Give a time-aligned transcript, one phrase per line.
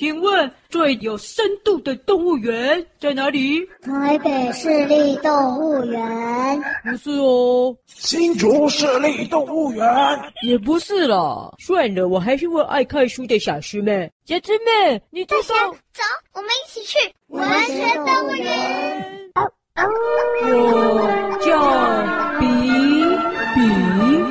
[0.00, 3.60] 请问最有深度的动物园在哪里？
[3.82, 6.62] 台北市立动物园。
[6.82, 7.76] 不是哦。
[7.86, 9.86] 新竹市立动物园。
[10.40, 11.52] 也不是啦。
[11.58, 14.10] 算了，我还是问爱看书的小师妹。
[14.24, 15.70] 小师妹，你知道？
[15.92, 16.96] 走，我们一起去
[17.26, 19.30] 完全动物园。
[19.34, 19.52] 哦
[21.42, 22.59] 叫比比。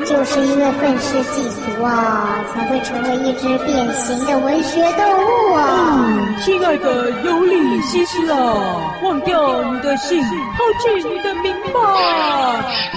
[0.10, 6.00] 就是因为愤世嫉俗啊，才会成为一只变形的文学动物啊！
[6.00, 8.56] 嗯，亲爱的尤里西斯啊，
[9.04, 11.80] 忘掉你的姓，抛弃你的名吧。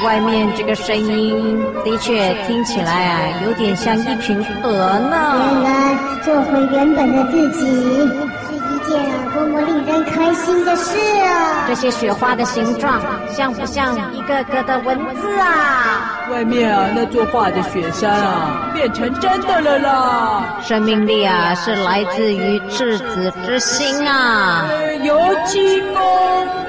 [0.06, 5.36] 外面这个声音的确听起来啊，有点像一群鹅呢。
[5.52, 8.10] 原来做回原本的自己
[8.88, 9.00] 件
[9.32, 11.64] 多么令人开心的事啊！
[11.68, 16.18] 这些雪花的形状像不像一个个的文字啊？
[16.30, 20.56] 外面啊，那座画的雪山啊，变成真的了啦！
[20.62, 24.66] 生命力啊，是来自于赤子之心啊！
[25.02, 26.00] 油漆工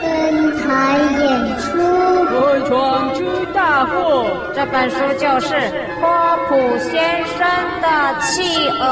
[0.01, 4.25] 登台演出，我闯出大祸。
[4.55, 5.55] 这本书就是
[5.99, 6.09] 波
[6.47, 7.47] 普先生
[7.81, 8.83] 的企鹅。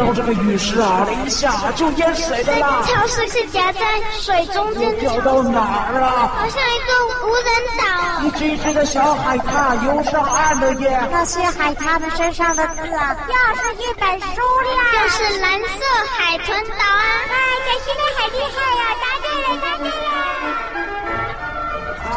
[0.00, 2.82] 照这个雨势啊，淋一下就淹水的啦！
[2.86, 3.80] 超市是夹在
[4.18, 6.32] 水中间的，掉到哪儿啊？
[6.40, 7.44] 好像一个无人
[7.76, 8.24] 岛。
[8.24, 11.06] 一只一只的小海獭游上岸了耶！
[11.12, 14.80] 那些海獭们身上的字啊，又是一本书啦！
[14.90, 15.84] 就是蓝色
[16.16, 17.04] 海豚岛啊！
[17.28, 18.82] 哎，小师妹好厉害呀！
[19.02, 20.69] 答对了，答对了！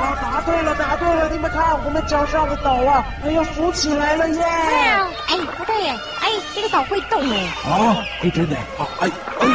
[0.03, 1.29] 啊，答对了，答对了！
[1.29, 4.43] 你们看，我们脚上的岛啊，哎呀，浮起来了耶！
[4.43, 5.97] 哎，不对耶！
[6.21, 7.37] 哎，这个岛会动哎！
[7.65, 8.85] 啊，哎，真的啊！
[8.99, 9.47] 哎哎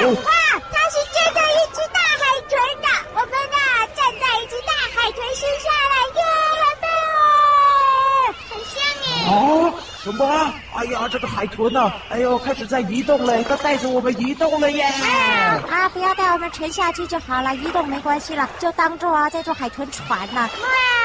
[0.00, 0.14] 哦！
[0.14, 0.30] 哇，
[0.70, 2.86] 它是真的一只大海豚的！
[3.14, 3.56] 我们呐，
[3.96, 6.22] 站在一只大海豚身上了耶，
[6.62, 6.86] 好棒
[7.18, 8.34] 哦！
[8.50, 9.10] 很像耶！
[9.26, 9.34] 啊，
[10.06, 10.24] 什么？
[10.72, 11.92] 哎呀，这个海豚呢？
[12.10, 14.84] 哎呦，开始在移动了，它带着我们移动了耶！
[15.68, 20.48] 啊，不要带我们沉下去就好了，移动没关系了，就当做啊，在坐海豚船呢。
[20.62, 20.95] 哇！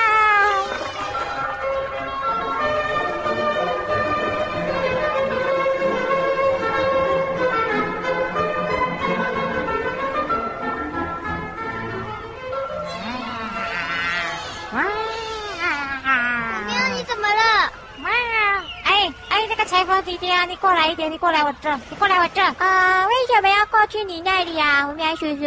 [20.48, 22.42] 你过来一点，你过来我这，你过来我这。
[22.44, 25.46] 啊、呃，为什么要过去你那里啊，胡苗叔叔？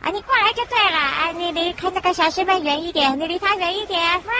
[0.00, 0.98] 啊，你过来就对了。
[0.98, 4.00] 啊，你离开那个小师妹远一点，你离他远一点。
[4.00, 4.32] 哇！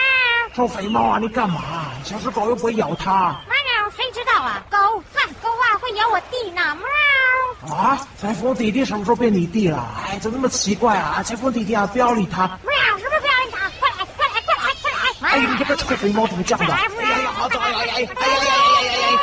[0.54, 1.60] 臭肥猫啊，你干嘛？
[2.02, 3.36] 小石狗又不会咬它。
[3.46, 4.62] 喵，谁知道啊？
[4.70, 4.76] 狗，
[5.14, 6.76] 哼，狗啊会咬我弟呢。
[6.76, 7.74] 喵。
[7.76, 9.86] 啊，裁缝弟弟什么时候变你弟了？
[10.10, 11.22] 哎，怎么那么奇怪啊？
[11.22, 12.46] 裁缝弟弟啊，不要理他。
[12.64, 13.70] 喵，什么不要理他？
[13.78, 15.30] 过来，过来，过来，过来。
[15.30, 16.72] 哎，你这个臭肥猫怎么这样的？
[16.72, 19.18] 哎呀呀，好走，哎呀呀，哎呀呀呀呀呀！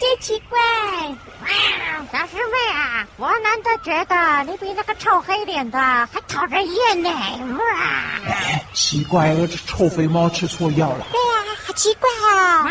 [0.00, 0.58] 真奇怪，
[2.12, 2.56] 小师妹
[2.94, 7.10] 啊，我难得觉得你比那个臭黑脸的还讨人厌呢。
[7.10, 11.04] 哎，奇怪，这臭肥猫吃错药了。
[11.10, 12.08] 对呀，好奇怪
[12.40, 12.70] 啊。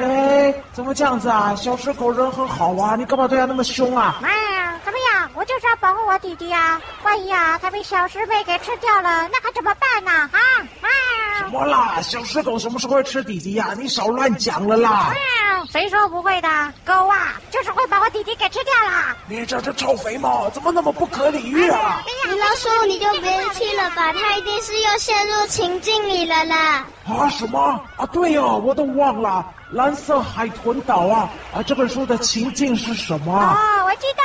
[0.00, 1.52] 哎，怎么这样子啊？
[1.56, 4.20] 小石狗人很好啊，你干嘛对他那么凶啊？
[4.84, 5.28] 怎么样？
[5.34, 6.80] 我就是要保护我弟弟啊！
[7.02, 10.12] 万一啊，他被小师妹给吃掉了，那可怎么办呢？
[10.12, 10.38] 啊
[11.54, 12.00] 么啦？
[12.02, 13.74] 小石狗什么时候会吃弟弟呀？
[13.78, 14.90] 你少乱讲了啦！
[14.90, 15.14] 啊！
[15.70, 16.48] 谁说不会的？
[16.84, 19.16] 狗啊，就是会把我弟弟给吃掉啦。
[19.28, 22.02] 你这只臭肥猫，怎么那么不可理喻啊？
[22.28, 26.84] 你老鼠，你就别去了吧，他一定是又陷入情境里了啦。
[27.06, 27.28] 啊？
[27.30, 27.80] 什么？
[27.96, 31.30] 啊，对哦，我都忘了，蓝色海豚岛啊！
[31.54, 33.32] 啊，这本书的情境是什么？
[33.32, 34.22] 哦，我知道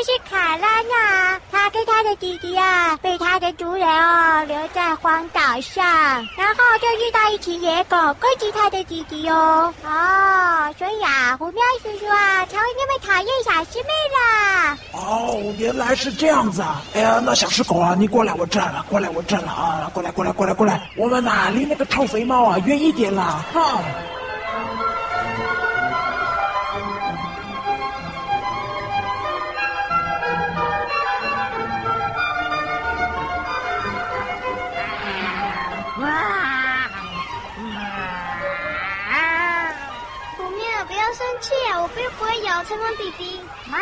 [0.00, 5.84] 这是卡拉娜，他跟他的弟弟啊，被他的主人哦留在荒岛上，
[6.36, 9.74] 然后就遇到一群野狗攻击他的弟弟哦。
[9.84, 14.78] 哦，所以啊，虎喵叔叔啊，才会那么讨厌小师妹啦。
[14.92, 16.80] 哦，原来是这样子啊！
[16.94, 19.90] 哎呀，那小石狗啊，你过来我这儿了，过来我这儿了啊！
[19.92, 23.82] 过来，过来，过来，过来，我们呐、离那个臭肥猫啊远一点啦，哈。
[41.40, 41.80] 气啊！
[41.80, 43.40] 我并不会咬裁缝弟弟。
[43.72, 43.78] 哇！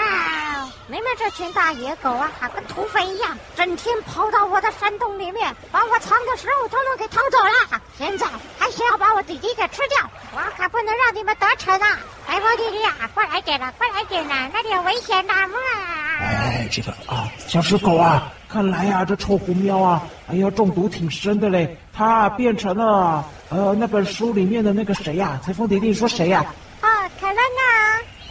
[0.87, 7.81] 你们这群大野狗啊，跟土匪一样，整天跑到我的山洞里面，把我藏的食物统统给偷走了。
[7.99, 8.27] 现在
[8.59, 11.99] 还想要把我弟弟给吃掉，我可不能让你们得逞啊！
[12.27, 15.33] 裁缝弟弟啊，过来点了，过来点了，那里有危险的。
[15.33, 15.59] 哇！
[16.21, 18.33] 哎，这个啊，小石狗啊。
[18.49, 21.77] 看来呀、啊，这臭狐喵啊，哎呀，中毒挺深的嘞。
[21.93, 25.41] 它变成了呃那本书里面的那个谁呀、啊？
[25.45, 26.55] 裁缝弟弟说谁呀、啊？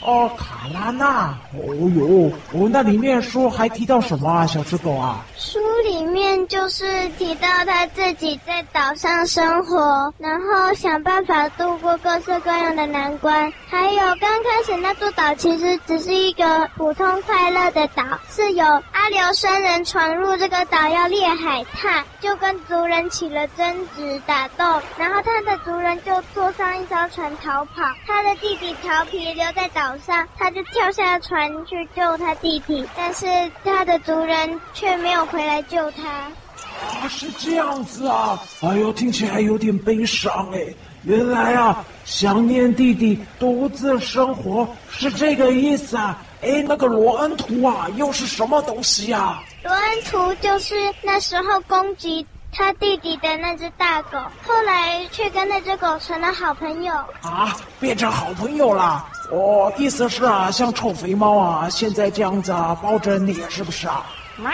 [0.06, 1.36] 哦，卡拉纳。
[1.54, 2.32] 哦，呦。
[2.54, 4.46] 哦，那里面书还提到什么啊？
[4.46, 5.26] 小吃狗啊？
[5.36, 13.52] 书里面就是提到他自己在岛上生活，然后想办法度过各式各样的难关。
[13.68, 18.66] 还有刚开始那座岛其实只是一个普通快乐的岛，是有
[19.06, 33.28] 他留生人闯入这个岛要猎海獭，就跟族人起了争执打斗，然后他的族人就坐上一艘船逃跑，他的弟弟调皮留在岛上，他就跳下船去救他弟弟，但是
[33.64, 36.10] 他的族人却没有回来救他。
[36.10, 38.42] 啊，是这样子啊！
[38.64, 40.66] 哎呦，听起来有点悲伤哎。
[41.04, 46.25] 原来啊，想念弟弟，独自生活是这个意思啊！
[46.42, 49.40] 哎，那个罗恩图啊，又是什么东西呀？
[49.64, 59.06] 罗恩图就是那时候攻击他弟弟的那只大狗，后来却跟那只狗成了好朋友啊，变成好朋友了。
[59.32, 64.06] 哦，意思是啊，像臭肥猫啊，现在这样子啊，抱着你，是不是啊？
[64.38, 64.52] 喵，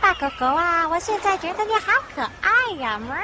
[0.00, 3.16] 大狗狗啊，我现在觉得你好可爱呀，喵。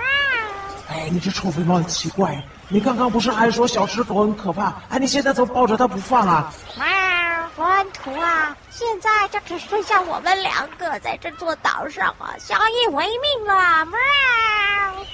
[0.88, 4.74] 哎，你这臭肥猫很奇怪，你刚刚不是还说小石狗很可怕？
[4.90, 6.52] 哎，你现在怎么抱着它不放啊？
[6.76, 6.84] 喵，
[7.56, 13.96] 罗恩图啊，现在就只剩下我们两个在这座岛上啊，相依为命了，喵。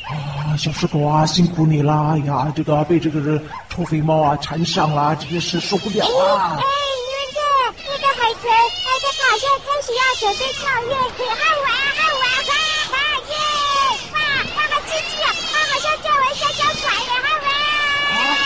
[0.08, 2.12] 啊，小石狗啊，辛苦你了！
[2.12, 6.56] 哎呀，这个被这个人臭肥猫啊缠上了，真是受不了啊！
[6.58, 7.40] 哎，那个
[7.86, 8.50] 那个海豚，
[8.84, 12.50] 它的好像开始要准备跳跃，可好玩，好玩，哈
[12.90, 12.96] 哈
[13.28, 13.32] 耶！
[14.14, 14.16] 哇，
[14.56, 15.26] 那个机器啊！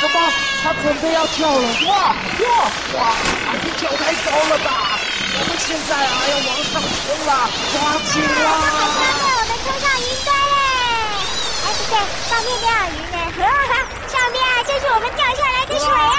[0.00, 0.43] 什么？
[0.64, 1.68] 他准备要跳了！
[1.86, 2.48] 哇哇
[2.96, 3.12] 哇！
[3.62, 4.98] 你跳太高了吧？
[5.36, 7.30] 我们现在啊要往上冲了，
[7.68, 7.76] 抓
[8.08, 9.04] 紧他好像被！
[9.36, 10.56] 我们冲上云端嘞！
[11.60, 13.16] 哎，不对，上面没有云呢。
[13.36, 16.16] 哈哈，上面啊就是我们掉下来的水啊！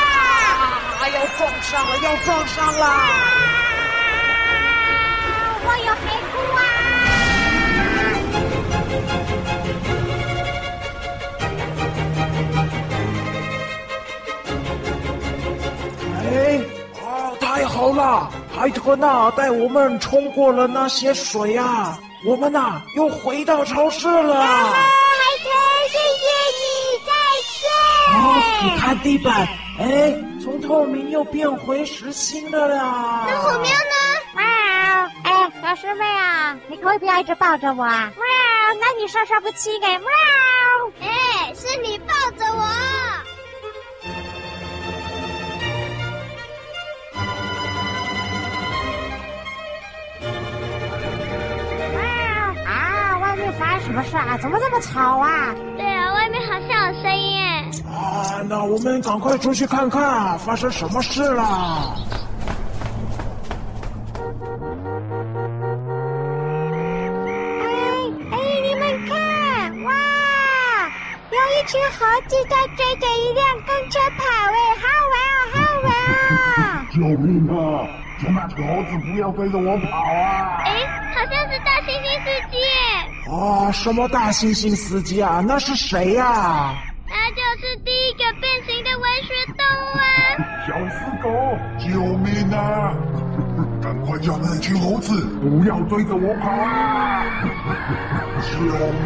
[1.02, 2.86] 啊，要撞上了，要撞上了！
[2.86, 2.94] 啊，
[17.96, 18.30] 太好了！
[18.54, 24.36] 海豚呐，带我们冲过了那些水啊，我们呐又回到超市了。
[24.36, 24.74] 啊，海
[25.44, 25.50] 豚，
[25.90, 26.26] 谢谢
[26.60, 26.66] 你
[27.06, 27.12] 再
[27.56, 27.64] 见。
[28.14, 28.20] 哦，
[28.64, 29.48] 你看地板，
[29.80, 30.14] 哎，
[30.44, 33.26] 从透明又变回实心的了。
[33.28, 33.96] 那火苗呢？
[34.36, 34.44] 喵！
[35.24, 38.12] 哎，小师妹啊，你可不可以一直抱着我啊？
[38.16, 38.24] 喵！
[38.80, 39.70] 那你说说不起！
[39.82, 39.98] 哎，
[53.86, 54.36] 什么事啊？
[54.42, 55.54] 怎么这么吵啊？
[55.78, 57.70] 对啊，外面好像有声音哎。
[57.88, 61.96] 啊，那我们赶快出去看看，发生什么事了？
[67.62, 67.68] 哎
[68.32, 69.94] 哎，你们看，哇，
[71.30, 75.90] 有一群猴子在追着一辆公车跑，哎，好玩啊，好玩
[76.66, 76.88] 啊！
[76.92, 77.86] 救命啊！
[78.18, 78.58] 叫那猴
[78.90, 80.65] 子不要追着我跑啊！
[81.26, 83.32] 哎，好像是大猩猩司机哎。
[83.32, 85.44] 啊，什么大猩猩司机啊？
[85.46, 86.76] 那是谁呀、啊？
[87.08, 90.04] 他就是第一个变形的文学动物啊！
[90.68, 91.30] 小死狗，
[91.80, 92.94] 救命啊！
[93.82, 97.24] 赶快叫那群猴子不要追着我跑啊！
[98.42, 98.58] 救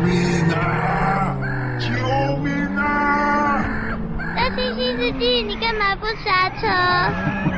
[0.03, 0.09] 命
[0.55, 1.35] 啊！
[1.79, 1.89] 救
[2.37, 3.63] 命啊！
[4.35, 6.67] 大猩猩司机，你干嘛不刹车？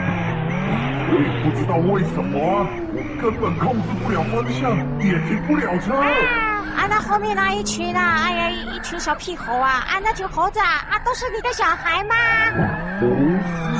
[1.14, 2.36] 我也不知道为什么，
[2.91, 2.91] 我
[3.22, 5.94] 根本控制不了方向，也停不了车。
[5.94, 6.08] 啊
[6.76, 12.16] 啊，那后面那一群啊，哎呀，一群小屁猴啊，啊，那群猴子啊，啊，都是你的小孩吗？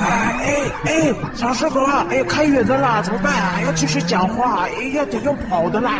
[0.00, 0.08] 哎
[0.44, 3.60] 哎哎，小师狗啊，哎呀，开远的啦，怎么办啊？
[3.64, 5.90] 要继续讲话，哎，要得用跑的啦，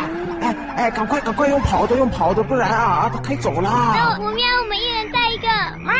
[0.41, 3.69] 哎哎，赶快赶快用跑的，用跑的，不然啊，啊他开走了。
[3.95, 5.47] 那我们要我们一人带一个。
[5.49, 5.91] 啊，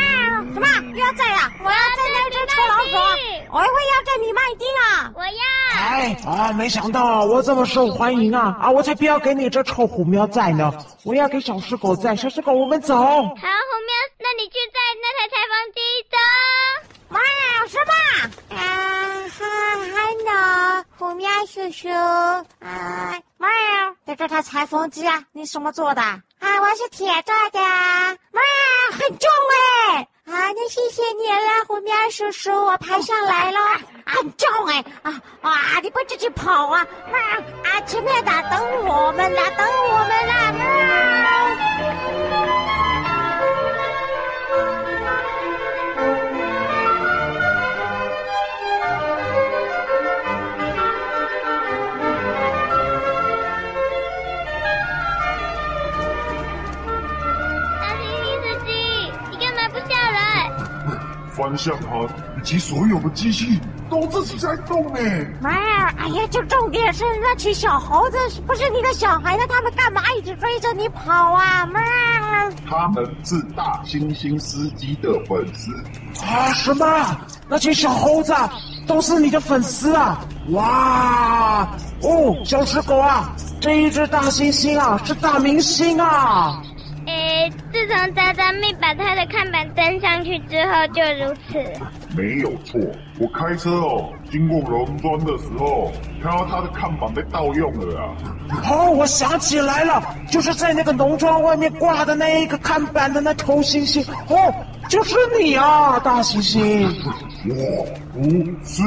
[0.54, 0.66] 什么？
[0.94, 1.50] 又要载啊？
[1.58, 2.96] 我要载那只臭老鼠，
[3.50, 5.12] 我也会要载米麦丁啊！
[5.14, 5.30] 我要。
[5.76, 8.56] 哎啊，没想到我这么受欢迎啊！
[8.60, 12.14] 啊，我才不要给你这臭虎喵在呢，我要给小狮狗在。
[12.14, 12.94] 小狮狗，我们走。
[12.96, 13.44] 好，虎喵，
[14.18, 15.80] 那你去在那台裁缝机
[16.10, 16.16] 走。
[17.08, 17.20] 哇，
[17.66, 18.56] 什么？
[18.56, 18.58] 啊
[19.38, 19.44] 哈
[19.96, 21.88] ，Hello，虎喵叔叔。
[21.88, 23.48] 啊，喵，
[24.06, 26.02] 在这台裁缝机啊，你什么做的？
[26.44, 27.60] 啊，我是铁做的。
[27.60, 28.40] 哇，
[28.92, 29.30] 很重
[29.88, 30.08] 哎。
[30.26, 33.58] 啊，那谢谢你了，虎面叔叔，我爬上来了。
[34.04, 35.80] 很重哎，啊啊！
[35.82, 36.86] 你不自己跑啊？
[37.10, 37.16] 啊
[37.64, 37.80] 啊！
[37.86, 40.08] 前面的等我们呢，等我们
[61.54, 62.00] 方向盘
[62.36, 64.98] 以及所有的机器都自己在动呢。
[65.40, 65.94] 妈呀！
[65.96, 71.64] 哎呀，就重点是那群小猴子不是你的小孩，那他们干嘛一直追着你跑啊？
[71.66, 71.80] 妈！
[72.68, 75.72] 他们是大猩猩司机的粉丝
[76.26, 76.52] 啊？
[76.54, 77.16] 什么？
[77.48, 78.34] 那群小猴子
[78.88, 80.20] 都是你的粉丝啊？
[80.48, 81.68] 哇！
[82.02, 86.60] 哦，小石狗啊，这一只大猩猩啊是大明星啊！
[87.06, 91.58] 诶，自从渣渣妹把他的看板登上去之后，就如此。
[92.16, 92.80] 没有错，
[93.18, 95.92] 我开车哦，经过农庄的时候，
[96.22, 98.16] 看到他的看板被盗用了啊。
[98.70, 104.02] 哦，我想起来了，就是在那个农庄外面挂的那一个看板的那头猩猩。
[104.28, 104.54] 哦，
[104.88, 106.88] 就是你啊，大猩猩。
[107.50, 108.22] 我不
[108.64, 108.82] 是。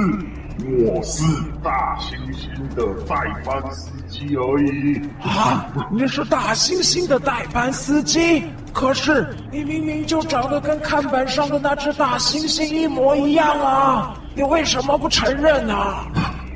[0.66, 1.24] 我是
[1.64, 5.00] 大猩猩的代班司机而已。
[5.22, 8.44] 啊，你是大猩猩的代班司机？
[8.74, 14.14] 可是你明明就长得跟看板上的那只大猩猩一模一样啊！
[14.36, 15.76] 你为什么不承认呢？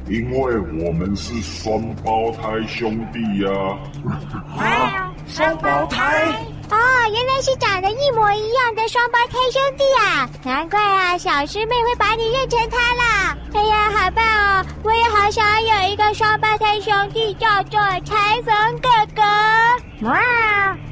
[0.07, 3.49] 因为我们是双胞胎兄弟呀！
[4.57, 6.33] 啊，双胞胎。
[7.41, 10.29] 是长得一模一样的双胞胎兄弟啊！
[10.43, 13.35] 难怪啊，小师妹会把你认成他啦！
[13.53, 14.65] 哎呀，好棒哦！
[14.83, 20.07] 我也好想要有一个双胞胎兄弟，叫做裁缝哥哥。
[20.07, 20.19] 哇！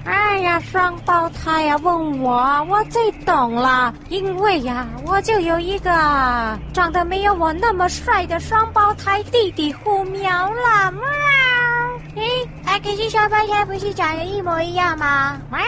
[0.06, 5.91] 哎呀，双胞胎呀，问我，我最懂了，因为呀，我就有一个
[6.74, 10.91] 长得没有我那么帅的双胞胎弟弟虎苗了。
[10.91, 10.91] 哇！
[12.15, 15.39] 咦，哎，可是双胞胎不是长得一模一样吗？
[15.51, 15.60] 哇，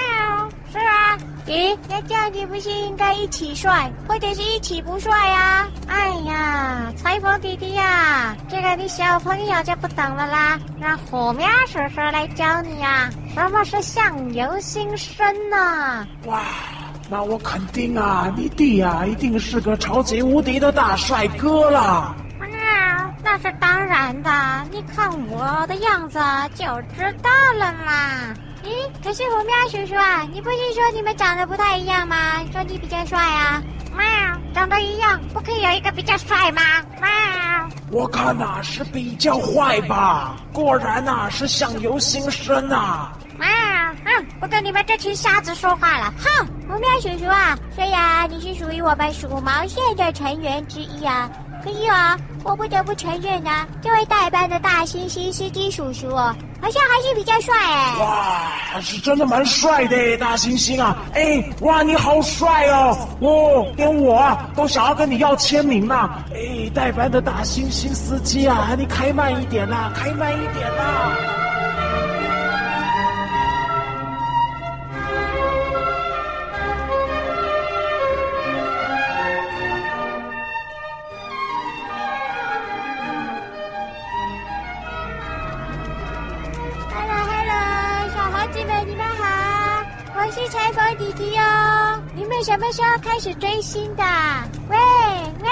[0.71, 1.17] 是啊。
[1.47, 5.67] 咦，那这样你不是应该一起帅，或者是一起不帅啊？
[5.87, 13.09] 哎呀，裁缝弟弟呀，这个你小朋友就不懂了啦，让火苗叔叔来教你啊。
[13.33, 16.07] 什么是相由心生呢？
[16.27, 16.41] 哇，
[17.09, 22.15] 那我肯定啊，你弟啊，一定是个超级无敌的大帅哥啦。
[23.23, 24.29] 那是当然的，
[24.71, 26.19] 你看我的样子
[26.53, 28.33] 就知道了嘛。
[28.63, 32.43] 咦，可是虎喵叔叔啊，你不是说你们长得不太一样吗？
[32.51, 33.61] 说你比较帅啊？
[33.95, 34.05] 喵，
[34.53, 36.61] 长得一样，不可以有一个比较帅吗？
[37.01, 37.09] 喵，
[37.91, 40.37] 我看呐、啊、是比较坏吧。
[40.53, 43.11] 果然呐、啊、是相由心生啊。
[43.37, 43.47] 喵，
[44.05, 46.13] 嗯，不跟你们这群瞎子说话了。
[46.19, 51.29] 哼，虎喵叔叔啊，虽然你是属于我们鼠毛线的成员之一啊。
[51.63, 57.97] 可是啊，我不得不承认、啊，这位代班的大猩猩司机叔叔，好像还是比较帅哎。
[57.99, 60.97] 哇，是真的蛮帅的，大猩猩啊！
[61.13, 62.97] 哎，哇，你好帅哦！
[63.19, 66.23] 哦，连我啊都想要跟你要签名啊。
[66.33, 71.11] 哎，代班的大猩猩司机啊，你开慢一点啦，开慢一点啦。
[71.17, 71.40] 什
[93.01, 94.03] 开始追星的？
[94.69, 94.77] 喂
[95.41, 95.49] 喂，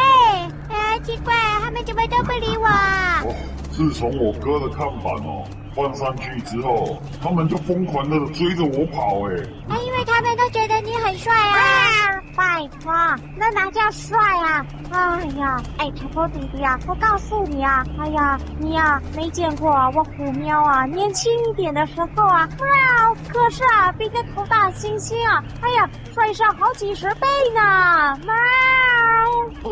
[0.69, 2.67] 哎，奇怪，他们怎么都不理我？
[2.67, 3.35] 哦，
[3.71, 5.43] 自从我哥的看板哦
[5.75, 9.35] 放上去之后，他们就疯狂的追着我跑哎。
[9.69, 12.18] 哎，因为他们都觉得你很帅啊。
[13.37, 14.65] 那哪叫帅啊？
[14.91, 28.33] 哎呀，哎，裁缝弟弟啊，我告诉你啊，哎呀，你呀、啊、没见过啊，我虎喵啊，年轻一点的时候啊，喵，可是啊，比个头大猩猩啊，哎呀，帅上好几十倍呢，喵。
[29.63, 29.69] 嗯，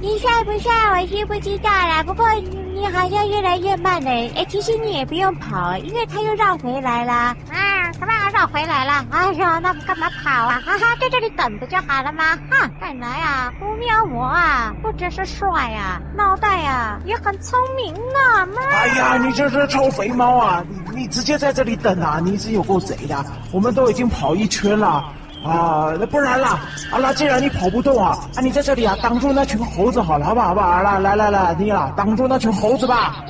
[0.00, 4.32] 你帅不帅我是不知道啦，不过你，你好像越来越慢嘞。
[4.34, 7.12] 哎，其实你也不用跑，因为他又绕回来了。
[7.52, 9.04] 啊，什么绕回来了？
[9.10, 10.60] 哎呀，那干嘛跑啊？
[10.66, 11.46] 哈哈，在这里等。
[11.60, 12.36] 着就好了吗？
[12.50, 18.60] 哼，看来啊，虎喵我啊，不只是帅啊，脑袋啊也很聪明呢。
[18.72, 20.64] 哎呀，你这是臭肥猫啊！
[20.68, 22.18] 你你直接在这里等啊！
[22.20, 23.24] 你是有够贼的！
[23.52, 25.04] 我们都已经跑一圈了
[25.44, 26.58] 啊，那不然啦，
[26.90, 30.48] 啊，那既然你跑不动啊，啊，你在这里啊，挡住那群猴子好了，好不好？
[30.48, 30.82] 好不好？
[30.82, 33.24] 来来来来，你啊，挡住那群猴子吧。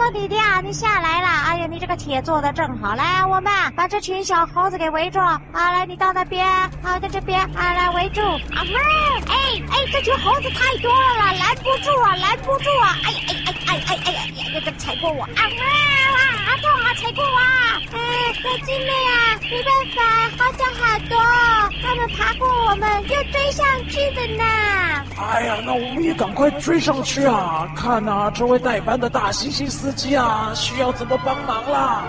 [0.00, 0.10] 哇，好了啊，咱。
[0.10, 1.28] 风弟弟啊，你下来了！
[1.28, 5.20] 哎呀，你这个铁做的正好，来，我们把这群小猴子给围住。
[5.20, 6.48] 好，来，你到那边，
[6.82, 8.22] 好，在这边，好，来围住。
[8.22, 8.80] 啊妈！
[9.30, 9.36] 哎
[9.70, 12.96] 哎，这群猴子太多了，拦不住啊，拦不住啊！
[13.04, 15.22] 哎呀哎哎哎哎哎呀呀，这个踩过我！
[15.24, 15.64] 啊妈
[16.16, 17.42] 啊，啊痛啊，踩过啊！
[17.92, 17.98] 哎，
[18.34, 19.98] 小鸡妹啊，没办法，
[20.38, 21.16] 好想好多，
[21.82, 24.44] 他们爬过我们就追上去的呢。
[25.18, 27.68] 哎呀，那我们也赶快追上去啊！
[27.76, 32.02] 看呐、啊，这位代班的大猩猩司机啊，需要怎么帮忙啦？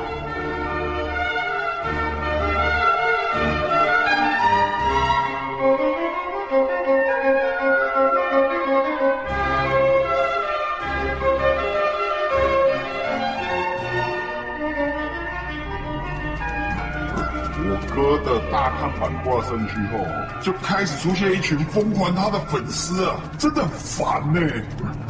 [19.02, 19.98] 板挂上去后，
[20.42, 24.64] 就开始出现一群疯狂他的粉丝啊，真的很烦呢、欸。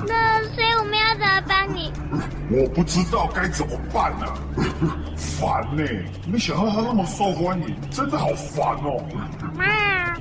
[0.08, 1.92] 那所以我们要怎么帮你？
[2.50, 4.34] 我不知道该怎么办呢、啊，
[5.18, 6.06] 烦呢、欸。
[6.26, 9.04] 没想到他那么受欢迎，真的好烦哦。
[9.58, 9.66] 妈，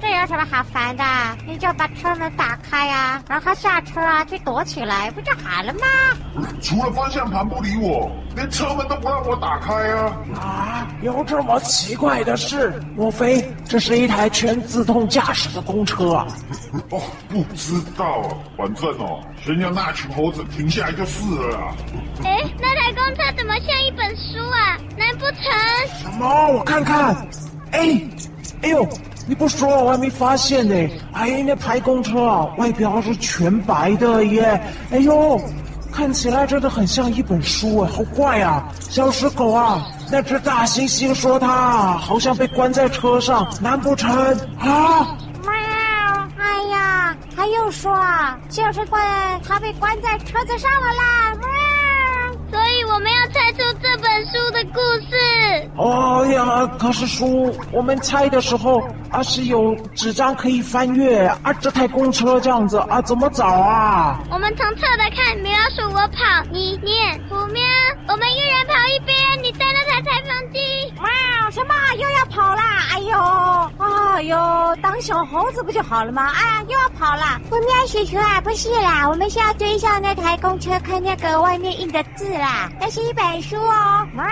[0.00, 1.04] 这有什么好烦的？
[1.46, 5.86] 你就把车门打开啊，然后下车啊，去躲起来，不就好了吗？
[6.60, 10.16] 除了方向盘不理我，连车门都不让我打开啊！
[10.34, 10.69] 啊，
[11.02, 12.72] 有这么奇怪的事？
[12.94, 16.26] 莫非这是一台全自动驾驶的公车啊？
[16.90, 21.74] 哦，不知道啊，反正哦，先让那群猴子停下来就是了啊。
[22.24, 24.76] 哎，那台公车怎么像一本书啊？
[24.98, 26.02] 难不成？
[26.02, 26.48] 什么？
[26.52, 27.14] 我看看。
[27.72, 28.00] 哎，
[28.62, 28.86] 哎呦，
[29.26, 30.74] 你不说我还没发现呢。
[31.12, 34.60] 哎，那台公车啊，外表是全白的耶。
[34.90, 35.40] 哎呦。
[35.92, 38.72] 看起来真的很像一本书哎，好怪啊！
[38.78, 44.10] 小石狗啊，那只大猩猩说它好像被关在车上，难不成
[44.58, 45.16] 啊？
[45.42, 45.52] 喵！
[46.36, 47.96] 哎呀，他又说
[48.48, 51.34] 就是关他被关在车子上了啦！
[51.36, 51.48] 喵！
[52.50, 55.70] 所以我们要猜出这本书的故事。
[55.76, 64.18] 哦呀，可是书我们猜的时候啊是有纸张可以翻阅啊，这台公车这样子啊怎么找啊？
[64.30, 67.62] 我们从侧的看，米老鼠我跑，你念虎喵，
[68.08, 70.58] 我们一人跑一边，你带那台裁缝机。
[71.00, 72.62] 哇，什么又要跑啦？
[72.92, 73.18] 哎呦，
[73.78, 76.22] 哎呦，当小猴子不就好了吗？
[76.22, 77.40] 啊，又要跑啦。
[77.48, 82.30] 虎喵叔叔啊，不是啦，我们是要追上那台公车，看那个外面印的字。
[82.30, 84.06] 啦，那是一本书哦。
[84.14, 84.24] 喵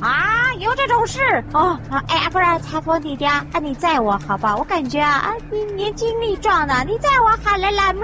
[0.00, 1.20] 啊，有这种事
[1.52, 1.78] 哦。
[2.08, 4.56] 哎，不然裁缝弟弟啊，你载我好吧？
[4.56, 7.94] 我感觉啊，啊，你年轻力壮的，你载我好了啦。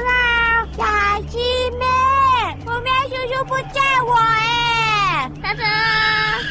[0.77, 0.85] 小
[1.29, 1.38] 鸡
[1.79, 1.85] 妹，
[2.64, 5.31] 我喵叔叔不载我哎。
[5.43, 5.62] 大走，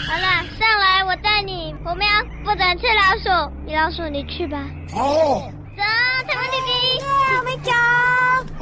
[0.07, 1.73] 好了，上来，我带你。
[1.85, 2.07] 我喵
[2.43, 4.57] 不准吃老鼠，米老鼠你去吧。
[4.93, 5.83] 哦，走，
[6.27, 7.03] 裁缝弟弟，
[7.37, 7.71] 我们走。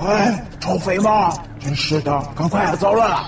[0.08, 3.26] 哎，臭肥猫，真是的，赶快走了。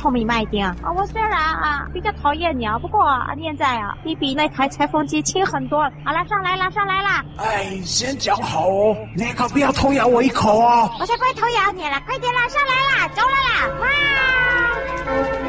[0.00, 0.74] 聪明慢一点啊！
[0.82, 5.82] 啊，我虽然啊比较讨厌你啊，不过啊，现在啊，你比那台裁缝机轻很多。
[6.02, 7.22] 好了，上来了，上来了。
[7.36, 10.90] 哎，先讲好哦，你可不要偷咬我一口哦。
[10.98, 13.68] 我才不会偷咬你了，快点啦，上来啦，走了啦！
[13.80, 15.39] 哇！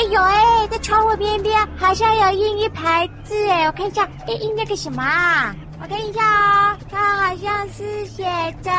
[0.00, 5.54] 哎呦哎，在窗户边边好像有印一排字哎，我看一下，哎印那个什么啊？
[5.78, 8.24] 我看一下哦，它好像是写
[8.62, 8.70] 着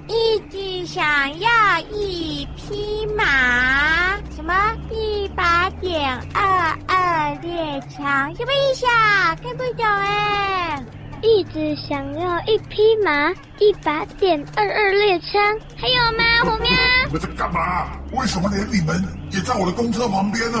[0.08, 1.04] “一直想
[1.38, 1.50] 要
[1.92, 4.54] 一匹马”，什么
[4.90, 9.36] 一把点二二猎枪，什么意思啊？
[9.42, 10.82] 看不懂哎。
[11.20, 15.42] 一直想要一匹马，一把点二二猎枪，
[15.76, 16.24] 还有吗？
[16.44, 16.70] 虎喵，
[17.08, 17.86] 你们在干嘛？
[18.12, 20.58] 为什么连你们也在我的公车旁边呢？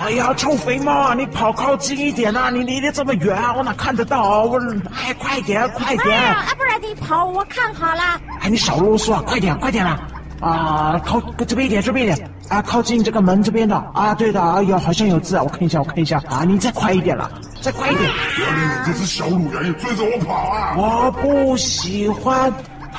[0.00, 2.48] 哎呀，臭肥猫啊，你跑靠近一点啊！
[2.48, 4.40] 你离得这么远啊，我哪看得到啊？
[4.40, 4.58] 我
[4.94, 6.18] 哎，快点，快点！
[6.18, 8.18] 啊，不然你跑，我看好了。
[8.40, 10.00] 哎，你少啰嗦啊，快点，快点啦！
[10.40, 18.10] 啊，靠这边一点，这边一点啊，靠近这个门这边的啊，对的，哎呦，好像有字啊，我看一下，我看一下啊，你再快一点了，再快一点！
[18.38, 20.74] 原来这只小卤羊也追着我跑啊！
[20.78, 22.50] 我不喜欢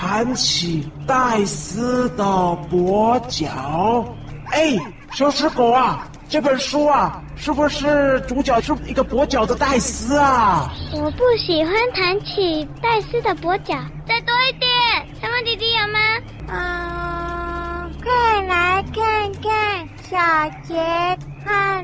[0.02, 2.24] 盘起带丝的
[2.72, 4.04] 跛脚。
[4.52, 4.76] 哎，
[5.14, 10.74] 小石狗啊，这本书啊，是不是主角是一个跛脚的戴斯啊？
[10.92, 13.76] 我不喜欢弹起戴斯的跛脚，
[14.08, 14.72] 再多一点，
[15.22, 16.00] 裁缝弟弟有吗？
[16.48, 17.92] 嗯。
[18.04, 20.18] 快来看看小
[20.68, 20.74] 杰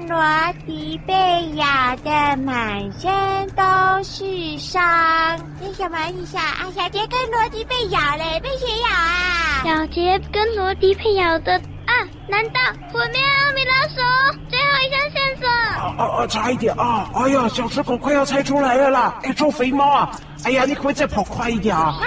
[0.07, 0.23] 罗
[0.65, 1.13] 迪被
[1.55, 1.65] 咬
[2.03, 3.11] 的满身
[3.55, 6.65] 都是伤，你什么意思啊？
[6.75, 9.63] 小杰跟罗迪被咬了，被谁咬啊？
[9.63, 11.53] 小杰跟罗迪被咬的
[11.85, 11.93] 啊？
[12.29, 12.59] 难道
[12.91, 13.21] 火苗
[13.55, 13.95] 米老鼠？
[14.49, 15.47] 最后一项线索？
[15.47, 16.27] 啊啊啊！
[16.27, 17.09] 差一点啊！
[17.13, 19.19] 哎呀，小石狗快要猜出来了啦！
[19.23, 20.11] 哎，臭肥猫啊！
[20.43, 21.99] 哎呀，你可不可以再跑快一点啊？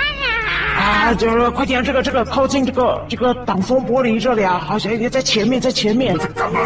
[0.91, 4.59] 啊，就是快点，这个这个靠近这个这个挡风玻璃这里啊！
[4.59, 6.19] 好，小一点在前面，在前面。
[6.19, 6.61] 在干嘛？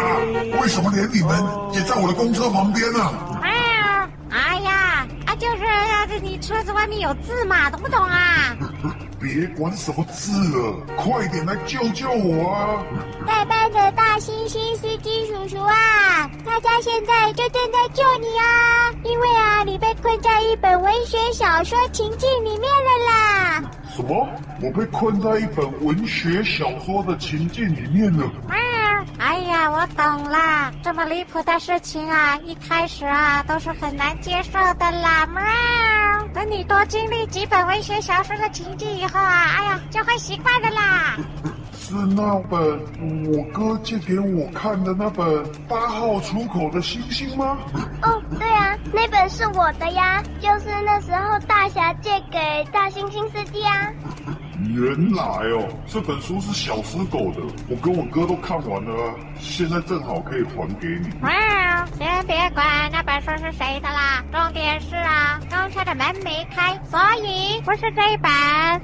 [0.61, 2.99] 为什么连你们也在我的公车旁边呢？
[3.41, 4.09] 啊！
[4.31, 8.55] 哎呀，啊就是啊，你车子外面有字嘛，懂不懂啊？
[9.19, 12.83] 别管什么字了，快点来救救我啊！
[13.25, 18.91] 代班的大猩猩司机叔叔啊，大家现在就正在救你啊！
[19.03, 23.63] 因为啊，你被困在一本文学小说情境里面了啦。
[23.95, 24.27] 什么？
[24.61, 28.25] 我被困在一本文学小说的情境里面了？
[28.49, 29.05] 啊！
[29.17, 35.25] 哎呀，我懂啦，这么离谱的事情啊，一开始啊都是很难接受的啦。
[35.27, 36.27] 喵！
[36.33, 41.15] 等你多经历几本文学小说的情境以后啊，哎呀，就会习惯的啦。
[41.77, 42.59] 是那本
[43.31, 47.57] 我哥借给我看的那本八号出口的星星吗？
[48.01, 48.14] 哦，
[48.93, 53.91] 那本是我的呀，就是那时候大侠借给大猩猩司机啊。
[54.63, 61.09] 原来哦，这本书是小石狗的，我跟我哥都看完了，现在正好可以还给你。
[61.21, 68.31] 哇，先别管那本书是谁的啦，重点是啊，公车的门没开，所以不是这一本。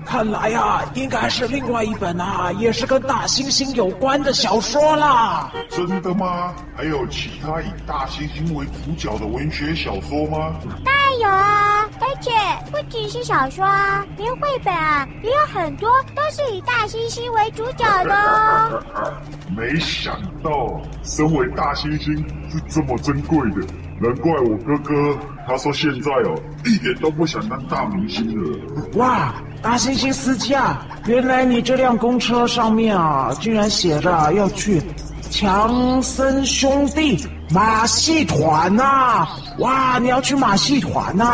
[0.05, 5.51] 看来呀、啊，应该是另外一本啊，也是跟大猩猩有关的小说啦。
[5.69, 6.53] 真的吗？
[6.75, 10.55] 还有其他以大猩猩为主角的文学小说吗？
[10.83, 12.31] 当然有啊，而且
[12.71, 15.60] 不只是小说啊，连绘本啊也有很。
[15.61, 18.83] 很多都是以大猩猩为主角的哦。
[19.55, 22.17] 没想到，身为大猩猩
[22.49, 23.67] 是这么珍贵的，
[23.99, 25.15] 难怪我哥哥
[25.47, 28.59] 他说现在哦，一点都不想当大明星了。
[28.97, 34.81] 哇，大猩猩司机啊，原来你这辆公车上面啊，居然写着要去
[35.29, 39.27] 强森兄弟马戏团呐！
[39.59, 41.25] 哇，你要去马戏团呐？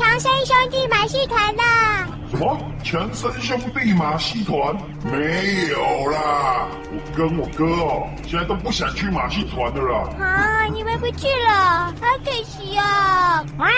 [0.00, 2.06] 强森兄弟马戏团呐！
[2.30, 2.58] 什么？
[2.82, 4.74] 强森兄弟马戏团？
[5.04, 10.08] 没有啦，我跟我哥哦，现在都不想去马戏团的了。
[10.18, 13.44] 啊，你们不去了，好可惜哦！
[13.58, 13.68] 哇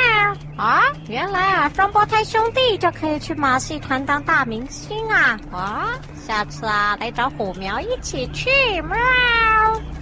[0.56, 5.36] 啊，原来啊，双胞胎兄弟就可以去马戏团当大明星啊！
[5.50, 5.88] 啊，
[6.24, 8.48] 下次啊，来找虎苗一起去
[8.82, 8.96] 喵。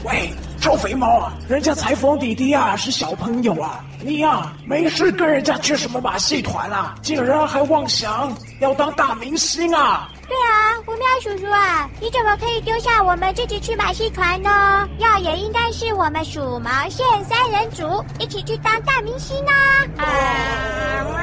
[0.05, 6.95] 喂，臭肥猫啊，人家裁缝弟弟啊是小朋友啊，你呀、啊、没事跟人家去什么马戏团啊？
[7.03, 10.11] 竟然还妄想要当大明星啊！
[10.29, 14.87] 对啊，虎喵叔叔啊，你怎么可以丢下我们自己去马戏团呢？
[14.99, 19.51] 要也应该是我们鼠毛线三人组一起去当大明星呢、
[19.97, 20.05] 啊。
[20.05, 21.20] 啊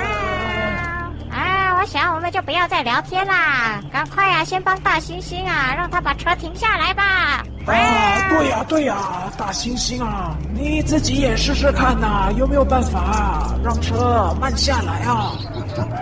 [1.80, 7.04] 我想我们就不要再聊天啦，赶快呀、啊，先帮大猩猩啊，让他把车停下来吧。
[7.04, 15.34] 啊，对呀、啊、对呀、啊，大猩猩啊，你自己也试试看呐、啊，有没有办法让车慢下来啊？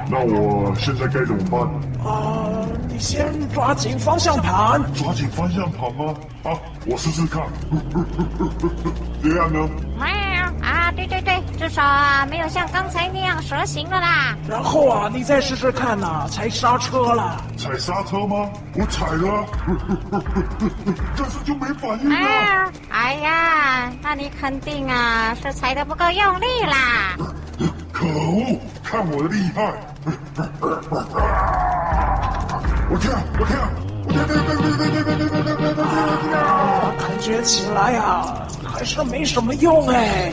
[0.10, 1.60] 那我现在该怎么办？
[2.10, 4.82] 啊，你先抓紧方向盘。
[4.94, 6.14] 抓紧方向盘吗？
[6.44, 6.56] 啊，
[6.88, 7.44] 我试试看。
[9.22, 9.70] 这样呢？
[10.64, 14.36] 啊，对对对，至少啊没有像刚才那样蛇形了啦。
[14.48, 17.42] 然后啊，你再试试看呐、啊，踩刹车了。
[17.58, 18.50] 踩刹车吗？
[18.76, 19.46] 我踩了，
[21.18, 22.16] 但是就没反应了。
[22.16, 27.16] 哎，哎呀，那你肯定啊是踩的不够用力啦。
[27.92, 29.74] 可恶，看我的厉害！
[32.90, 33.58] 我跳，我跳，
[34.06, 35.88] 我跳，跳，跳，跳，跳，跳，跳，跳，跳，跳，
[36.30, 36.34] 跳，
[37.00, 38.46] 感觉起来啊。
[38.68, 40.30] 还是没什么用哎！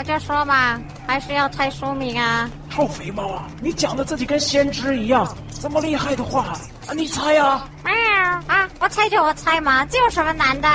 [0.00, 2.48] 我就说嘛，还是要猜书名啊！
[2.70, 5.28] 臭肥猫啊，你讲的自己跟先知一样，
[5.60, 6.46] 这么厉害的话，
[6.88, 7.62] 啊，你猜呀！
[7.84, 10.68] 哎呀啊，我猜就我猜嘛，这有什么难的？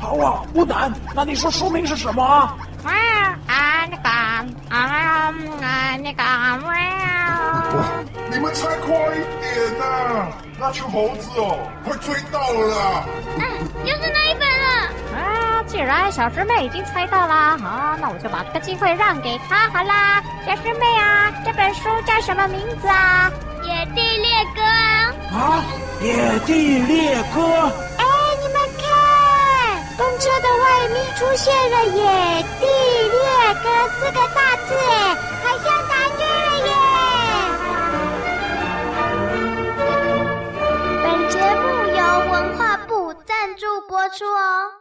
[0.00, 0.92] 好啊，不难。
[1.12, 2.22] 那你说书名是什么？
[2.22, 2.54] 啊
[3.48, 5.34] 啊那个啊啊
[5.96, 6.56] 那个啊！
[8.30, 10.28] 你们猜快一点呐！
[10.56, 13.04] 那群猴子哦，快追到了啦！
[13.38, 13.42] 嗯，
[13.84, 14.47] 就是那一本。
[15.68, 20.22] 既然小师妹已经猜到了啊，那我就把这个机会让给她好啦。
[20.46, 23.30] 小师妹啊，这本书叫什么名字啊？
[23.62, 24.62] 野地猎歌。
[25.36, 25.62] 啊，
[26.00, 27.70] 野地猎歌。
[27.98, 28.04] 哎，
[28.40, 28.88] 你们看，
[29.98, 33.20] 公车的外面出现了“野地猎
[33.62, 33.68] 歌”
[34.00, 34.74] 四个大字，
[35.44, 36.70] 好像答对了耶。
[41.04, 41.62] 本节目
[41.94, 42.00] 由
[42.32, 44.80] 文化部赞助播出哦。